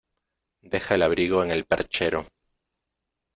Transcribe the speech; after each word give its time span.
Deja 0.63 0.95
el 0.95 1.03
abrigo 1.03 1.43
en 1.43 1.51
el 1.51 1.65
perchero. 1.65 2.25